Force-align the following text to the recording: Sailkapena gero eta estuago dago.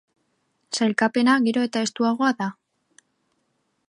Sailkapena 0.77 1.35
gero 1.49 1.65
eta 1.67 1.83
estuago 1.89 2.31
dago. 2.39 2.49